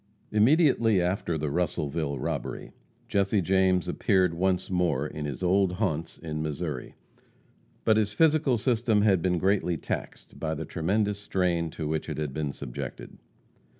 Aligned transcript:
Immediately 0.31 0.99
after 0.99 1.37
the 1.37 1.51
Russellville 1.51 2.17
robbery, 2.17 2.71
Jesse 3.07 3.39
James 3.39 3.87
appeared 3.87 4.33
once 4.33 4.67
more 4.71 5.05
in 5.05 5.25
his 5.25 5.43
old 5.43 5.73
haunts 5.73 6.17
in 6.17 6.41
Missouri. 6.41 6.95
But 7.85 7.97
his 7.97 8.13
physical 8.13 8.57
system 8.57 9.03
had 9.03 9.21
been 9.21 9.37
greatly 9.37 9.77
taxed 9.77 10.39
by 10.39 10.55
the 10.55 10.65
tremendous 10.65 11.19
strain 11.19 11.69
to 11.77 11.87
which 11.87 12.09
it 12.09 12.17
had 12.17 12.33
been 12.33 12.51
subjected. 12.51 13.19